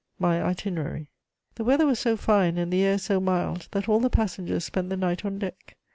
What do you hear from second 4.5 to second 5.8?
spent the night on deck.